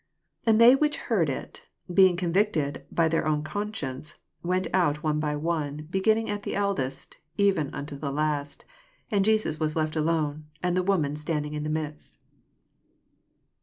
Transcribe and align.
9 0.47 0.53
And 0.55 0.59
they 0.59 0.75
which 0.75 0.97
heard 0.97 1.29
ii, 1.29 1.45
being 1.93 2.17
convicted 2.17 2.87
by 2.91 3.07
their 3.07 3.27
own 3.27 3.43
conscience, 3.43 4.15
went 4.41 4.65
out 4.73 5.03
one 5.03 5.19
by 5.19 5.35
one, 5.35 5.85
beginning 5.91 6.27
at 6.27 6.41
the 6.41 6.55
eld 6.55 6.79
est, 6.79 7.17
even 7.37 7.71
unto 7.71 7.95
the 7.95 8.11
last: 8.11 8.65
and 9.11 9.23
Jesus 9.23 9.59
was 9.59 9.75
left 9.75 9.95
alone, 9.95 10.45
and 10.63 10.75
the 10.75 10.81
woman 10.81 11.15
standing 11.15 11.53
in 11.53 11.61
the 11.61 11.69
midst. 11.69 12.17